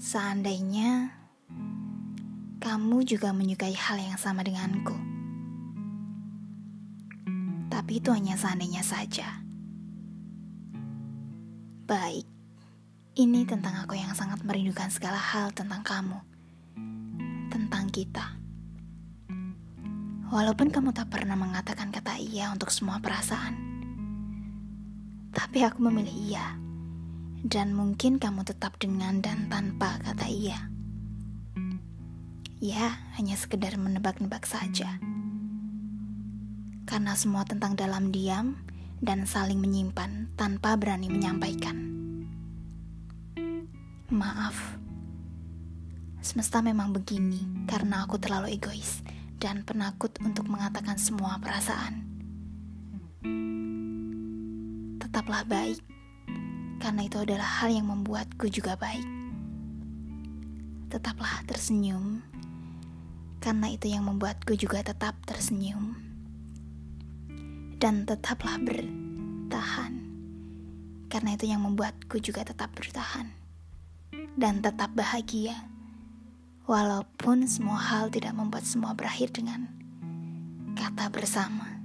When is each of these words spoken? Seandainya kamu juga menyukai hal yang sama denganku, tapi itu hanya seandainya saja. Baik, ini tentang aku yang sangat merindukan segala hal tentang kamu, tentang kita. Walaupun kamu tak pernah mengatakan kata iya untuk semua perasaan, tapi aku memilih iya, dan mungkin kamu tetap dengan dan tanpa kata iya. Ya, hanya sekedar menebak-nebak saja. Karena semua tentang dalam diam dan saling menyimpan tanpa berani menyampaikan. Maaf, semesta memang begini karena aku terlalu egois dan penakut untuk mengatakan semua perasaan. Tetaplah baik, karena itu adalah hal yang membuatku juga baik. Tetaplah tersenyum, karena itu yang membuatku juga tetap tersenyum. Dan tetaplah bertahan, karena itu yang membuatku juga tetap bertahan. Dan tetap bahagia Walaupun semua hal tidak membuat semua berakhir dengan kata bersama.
Seandainya 0.00 1.12
kamu 2.56 3.04
juga 3.04 3.36
menyukai 3.36 3.76
hal 3.76 4.00
yang 4.00 4.16
sama 4.16 4.40
denganku, 4.40 4.96
tapi 7.68 8.00
itu 8.00 8.08
hanya 8.08 8.32
seandainya 8.32 8.80
saja. 8.80 9.44
Baik, 11.84 12.24
ini 13.20 13.44
tentang 13.44 13.76
aku 13.84 13.92
yang 13.92 14.16
sangat 14.16 14.40
merindukan 14.40 14.88
segala 14.88 15.20
hal 15.20 15.52
tentang 15.52 15.84
kamu, 15.84 16.16
tentang 17.52 17.92
kita. 17.92 18.40
Walaupun 20.32 20.72
kamu 20.72 20.96
tak 20.96 21.12
pernah 21.12 21.36
mengatakan 21.36 21.92
kata 21.92 22.16
iya 22.16 22.48
untuk 22.48 22.72
semua 22.72 23.04
perasaan, 23.04 23.52
tapi 25.36 25.60
aku 25.60 25.84
memilih 25.84 26.16
iya, 26.32 26.56
dan 27.40 27.72
mungkin 27.72 28.20
kamu 28.20 28.44
tetap 28.44 28.76
dengan 28.76 29.24
dan 29.24 29.48
tanpa 29.48 29.96
kata 30.04 30.28
iya. 30.28 30.68
Ya, 32.60 33.00
hanya 33.16 33.40
sekedar 33.40 33.80
menebak-nebak 33.80 34.44
saja. 34.44 35.00
Karena 36.84 37.16
semua 37.16 37.48
tentang 37.48 37.72
dalam 37.72 38.12
diam 38.12 38.60
dan 39.00 39.24
saling 39.24 39.56
menyimpan 39.56 40.28
tanpa 40.36 40.76
berani 40.76 41.08
menyampaikan. 41.08 41.88
Maaf, 44.12 44.76
semesta 46.20 46.60
memang 46.60 46.92
begini 46.92 47.64
karena 47.64 48.04
aku 48.04 48.20
terlalu 48.20 48.60
egois 48.60 49.00
dan 49.40 49.64
penakut 49.64 50.12
untuk 50.20 50.44
mengatakan 50.52 51.00
semua 51.00 51.40
perasaan. 51.40 52.04
Tetaplah 55.00 55.48
baik, 55.48 55.80
karena 56.80 57.06
itu 57.06 57.20
adalah 57.20 57.62
hal 57.62 57.70
yang 57.70 57.86
membuatku 57.86 58.48
juga 58.48 58.74
baik. 58.74 59.04
Tetaplah 60.90 61.46
tersenyum, 61.46 62.24
karena 63.38 63.70
itu 63.70 63.86
yang 63.92 64.08
membuatku 64.08 64.58
juga 64.58 64.82
tetap 64.82 65.14
tersenyum. 65.28 65.94
Dan 67.80 68.08
tetaplah 68.08 68.58
bertahan, 68.58 69.92
karena 71.06 71.30
itu 71.36 71.46
yang 71.46 71.62
membuatku 71.62 72.18
juga 72.18 72.42
tetap 72.42 72.74
bertahan. 72.74 73.30
Dan 74.34 74.64
tetap 74.64 74.96
bahagia 74.96 75.70
Walaupun 76.70 77.50
semua 77.50 77.82
hal 77.82 78.14
tidak 78.14 78.30
membuat 78.30 78.62
semua 78.62 78.94
berakhir 78.94 79.34
dengan 79.34 79.66
kata 80.78 81.10
bersama. 81.10 81.79